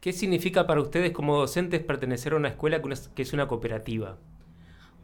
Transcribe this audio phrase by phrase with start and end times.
[0.00, 2.80] ¿Qué significa para ustedes como docentes pertenecer a una escuela
[3.14, 4.16] que es una cooperativa?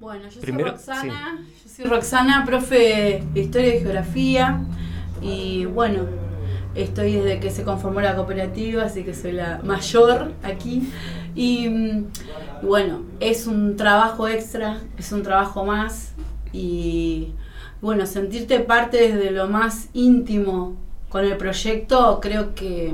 [0.00, 4.60] Bueno, yo soy Roxana, yo soy Roxana, profe de Historia y Geografía
[5.22, 6.06] y bueno,
[6.74, 10.90] estoy desde que se conformó la cooperativa, así que soy la mayor aquí
[11.36, 12.06] y, mm,
[12.62, 16.14] bueno, es un trabajo extra, es un trabajo más
[16.52, 17.34] y
[17.80, 20.74] bueno, sentirte parte desde lo más íntimo
[21.10, 22.92] con el proyecto creo que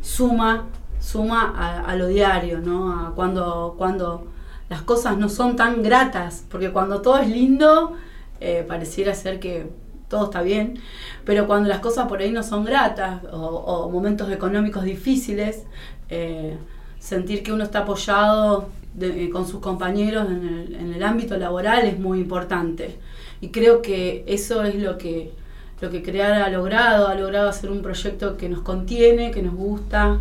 [0.00, 0.66] suma
[1.02, 2.92] suma a, lo diario, ¿no?
[2.92, 4.28] A cuando, cuando
[4.70, 7.94] las cosas no son tan gratas, porque cuando todo es lindo,
[8.40, 9.66] eh, pareciera ser que
[10.08, 10.78] todo está bien,
[11.24, 15.64] pero cuando las cosas por ahí no son gratas o, momentos económicos difíciles,
[16.08, 16.56] eh,
[17.00, 18.68] sentir que uno está apoyado
[19.00, 22.98] eh, con sus compañeros en el, en el, ámbito laboral es muy importante.
[23.40, 25.32] Y creo que eso es lo que,
[25.80, 29.54] lo que Crear ha logrado, ha logrado hacer un proyecto que nos contiene, que nos
[29.54, 30.18] gusta,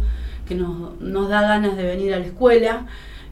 [0.48, 2.86] que nos, da ganas de venir a la escuela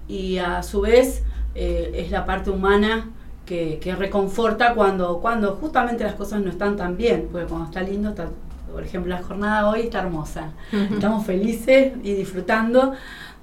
[0.08, 1.23] y a su vez
[1.56, 3.09] eh, es la parte humana
[3.45, 8.14] que, reconforta cuando, cuando justamente las cosas no están tan bien, porque cuando está lindo,
[8.72, 12.94] por ejemplo, la jornada hoy está hermosa, estamos felices y disfrutando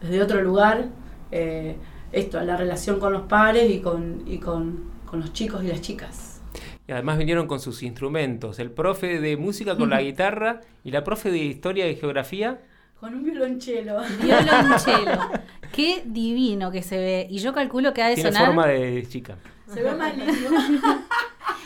[0.00, 0.86] desde otro lugar
[1.32, 1.76] eh,
[2.12, 5.80] esto, la relación con los padres y con, y con, con los chicos y las
[5.80, 6.40] chicas.
[6.86, 11.02] Y además vinieron con sus instrumentos, el profe de música con la guitarra y la
[11.02, 12.60] profe de historia y geografía
[13.00, 14.00] con un violonchelo.
[14.22, 15.30] Violonchelo.
[15.72, 17.26] Qué divino que se ve.
[17.30, 18.46] Y yo calculo que ha de Tiene sonar.
[18.46, 19.36] forma de chica.
[19.72, 20.34] Se ve más lindo.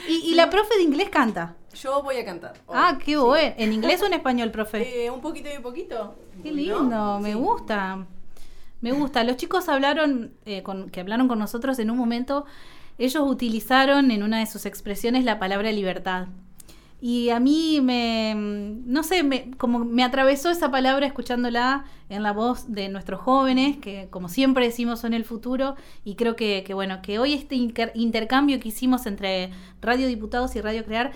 [0.08, 1.54] ¿Y, la profe de inglés canta?
[1.74, 2.54] Yo voy a cantar.
[2.68, 3.54] Ah, qué bueno.
[3.56, 5.04] ¿En inglés o en español, profe?
[5.04, 6.16] Eh, un poquito y un poquito.
[6.42, 8.06] Qué lindo, me gusta.
[8.80, 9.22] Me gusta.
[9.24, 12.46] Los chicos hablaron, eh, con, que hablaron con nosotros en un momento,
[12.98, 16.26] ellos utilizaron en una de sus expresiones la palabra libertad.
[17.00, 22.32] Y a mí me, no sé, me, como me atravesó esa palabra escuchándola en la
[22.32, 26.74] voz de nuestros jóvenes, que como siempre decimos son el futuro, y creo que, que
[26.74, 27.56] bueno, que hoy este
[27.94, 31.12] intercambio que hicimos entre Radio Diputados y Radio Crear,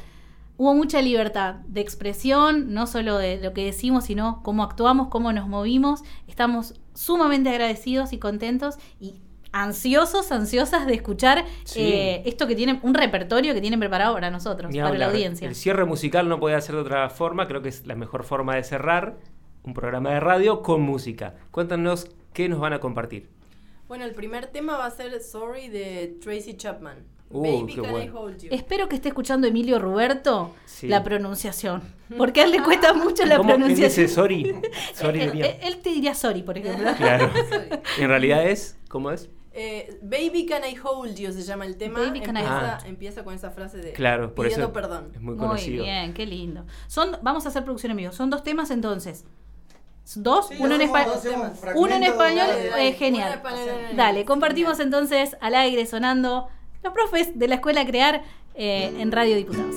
[0.57, 5.33] hubo mucha libertad de expresión, no solo de lo que decimos, sino cómo actuamos, cómo
[5.33, 6.03] nos movimos.
[6.29, 9.17] Estamos sumamente agradecidos y contentos y
[9.55, 11.45] ansiosos, ansiosas de escuchar
[11.77, 15.47] eh, esto que tienen, un repertorio que tienen preparado para nosotros, para la audiencia.
[15.47, 18.57] El cierre musical no puede ser de otra forma, creo que es la mejor forma
[18.57, 19.17] de cerrar
[19.63, 21.37] un programa de radio con música.
[21.53, 23.31] Cuéntanos qué nos van a compartir.
[23.87, 27.05] Bueno, el primer tema va a ser Sorry de Tracy Chapman.
[27.31, 28.49] Uh, Baby, can I hold you.
[28.51, 31.83] Espero que esté escuchando Emilio Roberto la pronunciación.
[32.17, 33.71] Porque a él le cuesta mucho la pronunciación.
[33.71, 34.57] Él dice sorry.
[34.95, 36.91] sorry él, te diría sorry, por ejemplo.
[36.97, 37.31] Claro.
[37.99, 39.31] en realidad es, ¿cómo es?
[39.57, 42.01] Eh, Baby Can I Hold You se llama el tema.
[42.01, 45.13] Baby can empieza, I empieza con esa frase de claro, por pidiendo perdón.
[45.15, 45.85] Es muy conocido.
[45.85, 46.67] Muy bien, qué lindo.
[46.89, 48.13] Son, vamos a hacer producción en vivo.
[48.13, 49.25] Son dos temas entonces.
[50.17, 51.15] Dos, uno, en español,
[51.77, 52.47] uno en español.
[52.79, 53.41] Eh, genial.
[53.97, 56.49] Dale, compartimos entonces al aire sonando
[56.83, 58.23] los profes de la escuela Crear
[58.55, 59.77] eh, en Radio Diputados.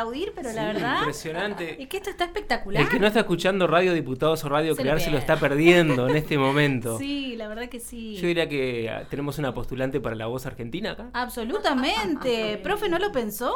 [0.00, 0.98] Aplaudir, pero la verdad.
[0.98, 1.82] Impresionante.
[1.82, 2.82] Es que esto está espectacular.
[2.82, 6.16] El que no está escuchando Radio Diputados o Radio Crear se lo está perdiendo en
[6.16, 6.98] este momento.
[6.98, 8.16] Sí, la verdad que sí.
[8.16, 11.10] Yo diría que ah, tenemos una postulante para la voz argentina acá.
[11.12, 12.58] Absolutamente.
[12.58, 13.54] Profe, ¿no lo pensó?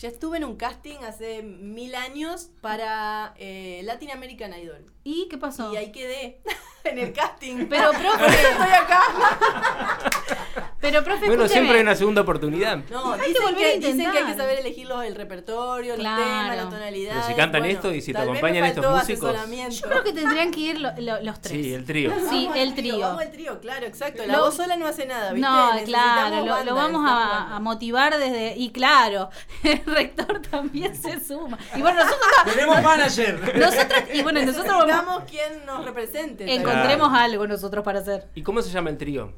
[0.00, 4.84] Ya estuve en un casting hace mil años para eh, Latin American Idol.
[5.02, 5.72] ¿Y qué pasó?
[5.72, 6.40] Y ahí quedé
[6.84, 7.66] en el casting.
[7.68, 10.67] Pero, profe, estoy acá.
[10.80, 12.78] Pero, profe, Bueno, siempre hay una segunda oportunidad.
[12.90, 17.14] No, dicen que, dicen que hay que saber elegir el repertorio, el tema, la tonalidad.
[17.14, 19.36] Pero si cantan esto y si te acompañan estos músicos.
[19.70, 21.52] Yo creo que tendrían que ir los tres.
[21.52, 22.12] Sí, el trío.
[22.30, 22.98] Sí, el trío.
[22.98, 24.24] Vamos al trío, claro, exacto.
[24.26, 25.48] La voz sola no hace nada, ¿viste?
[25.48, 28.56] No, claro, lo, vamos a, motivar desde.
[28.56, 29.30] Y claro,
[29.62, 31.58] el rector también se suma.
[31.74, 32.54] Y bueno, nosotros.
[32.54, 33.58] Tenemos manager.
[33.58, 35.24] Nosotros, y bueno, nosotros vamos.
[35.28, 36.52] quien nos represente.
[36.52, 38.28] Encontremos algo nosotros para hacer.
[38.34, 39.32] ¿Y cómo se llama el trío?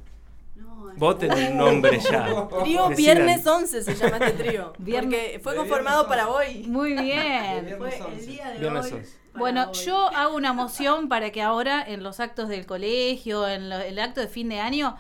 [1.01, 2.47] Voten un nombre ya.
[2.63, 4.75] Trío Viernes 11 se llama este trío.
[4.79, 6.65] Porque fue conformado para hoy.
[6.69, 7.75] Muy bien.
[7.79, 9.03] Fue el día de hoy.
[9.35, 13.99] Bueno, yo hago una moción para que ahora en los actos del colegio, en el
[13.99, 14.97] acto de fin de año,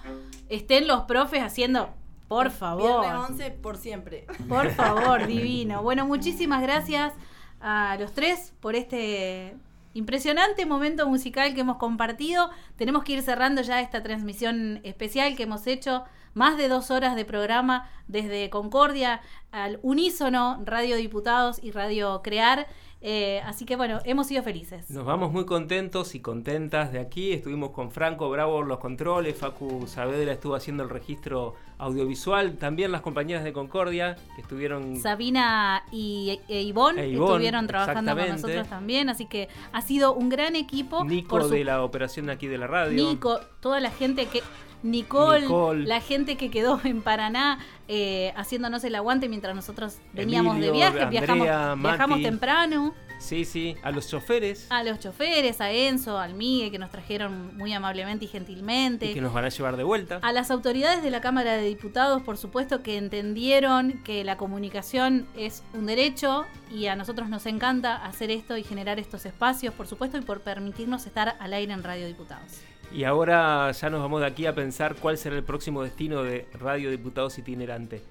[0.48, 1.90] estén los profes haciendo
[2.28, 3.02] por favor.
[3.02, 4.26] Viernes 11 por siempre.
[4.48, 5.82] Por favor, divino.
[5.82, 7.12] Bueno, muchísimas gracias
[7.60, 9.54] a los tres por este
[9.94, 12.50] impresionante momento musical que hemos compartido.
[12.76, 16.04] Tenemos que ir cerrando ya esta transmisión especial que hemos hecho.
[16.32, 19.20] Más de dos horas de programa desde Concordia
[19.50, 22.68] al unísono, Radio Diputados y Radio Crear.
[23.00, 24.90] Eh, así que bueno, hemos sido felices.
[24.90, 27.32] Nos vamos muy contentos y contentas de aquí.
[27.32, 33.00] Estuvimos con Franco Bravo los controles, Facu Saavedra estuvo haciendo el registro audiovisual, también las
[33.00, 34.96] compañeras de Concordia que estuvieron...
[34.96, 40.56] Sabina y e Ivonne, estuvieron trabajando con nosotros también, así que ha sido un gran
[40.56, 41.04] equipo.
[41.04, 42.92] Nico de la operación aquí de la radio.
[42.92, 44.42] Nico, toda la gente que
[44.82, 45.46] Nicole,
[45.84, 51.06] la gente que quedó en Paraná eh, haciéndonos el aguante mientras nosotros veníamos de viaje,
[51.06, 51.46] viajamos,
[51.80, 52.94] viajamos temprano.
[53.20, 54.66] Sí, sí, a los choferes.
[54.70, 59.10] A los choferes, a Enzo, al Migue, que nos trajeron muy amablemente y gentilmente.
[59.10, 60.18] Y que nos van a llevar de vuelta.
[60.22, 65.26] A las autoridades de la Cámara de Diputados, por supuesto, que entendieron que la comunicación
[65.36, 69.86] es un derecho y a nosotros nos encanta hacer esto y generar estos espacios, por
[69.86, 72.62] supuesto, y por permitirnos estar al aire en Radio Diputados.
[72.92, 76.48] Y ahora ya nos vamos de aquí a pensar cuál será el próximo destino de
[76.54, 78.02] Radio Diputados Itinerante.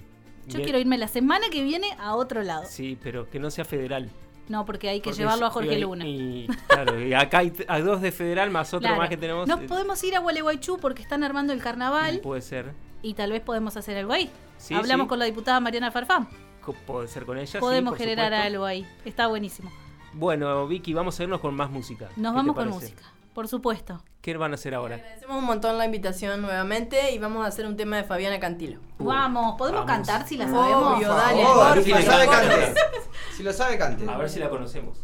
[0.48, 2.64] Yo quiero irme la semana que viene a otro lado.
[2.68, 4.10] Sí, pero que no sea federal.
[4.50, 6.06] No, porque hay que llevarlo a Jorge Luna.
[6.06, 9.48] Y, claro, y acá hay, dos de federal más otro más que tenemos.
[9.48, 12.20] Nos podemos ir a Gualeguaychú porque están armando el carnaval.
[12.20, 12.74] Puede ser.
[13.02, 14.30] Y tal vez podemos hacer algo ahí.
[14.76, 16.28] Hablamos con la diputada Mariana Farfán.
[16.86, 17.60] Puede ser con ella.
[17.60, 18.86] Podemos generar algo ahí.
[19.06, 19.72] Está buenísimo.
[20.14, 22.10] Bueno, Vicky, vamos a irnos con más música.
[22.18, 23.04] Nos vamos con música
[23.40, 24.04] por supuesto.
[24.22, 24.96] ¿Qué van a hacer ahora?
[24.96, 28.80] Agradecemos un montón la invitación nuevamente y vamos a hacer un tema de Fabiana Cantilo.
[28.98, 30.98] Vamos, ¿podemos cantar si la sabemos?
[30.98, 31.84] Obvio, dale.
[31.84, 32.74] si lo sabe, cante.
[33.38, 34.10] Si lo sabe, cante.
[34.10, 34.98] A ver si la conocemos.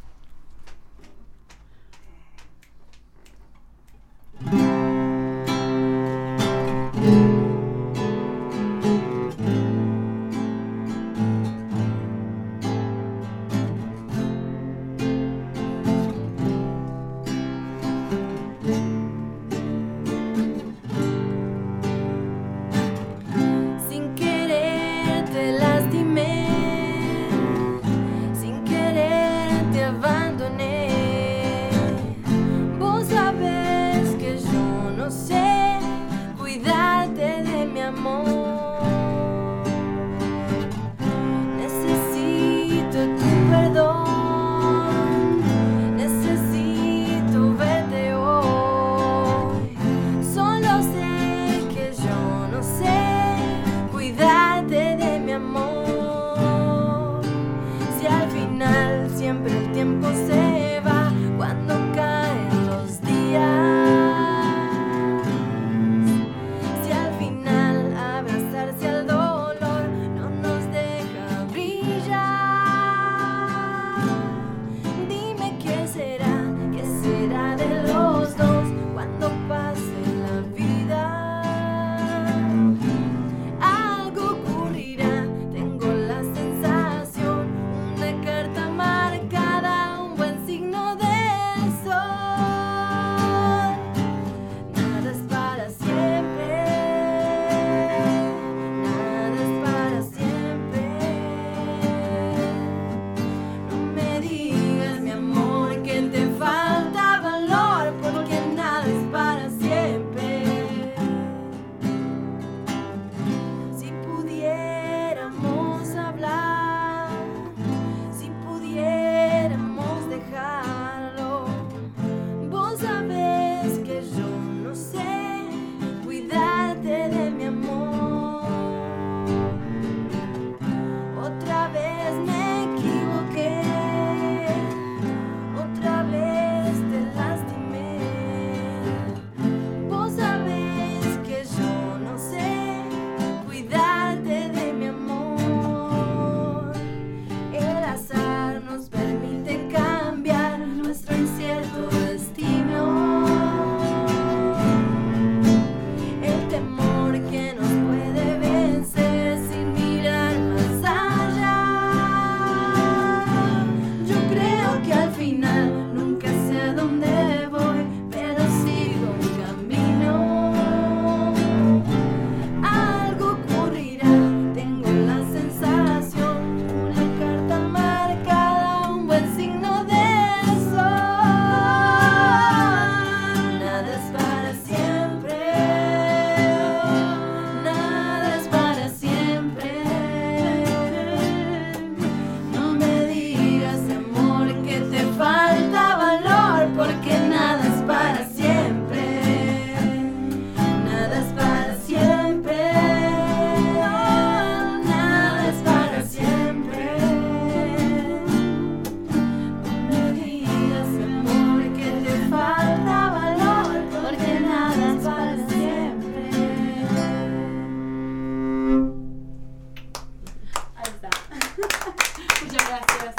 [222.43, 223.15] Muchas gracias.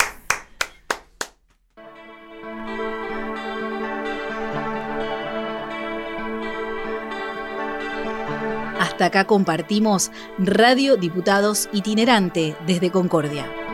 [8.79, 13.66] Hasta acá compartimos Radio Diputados Itinerante desde Concordia.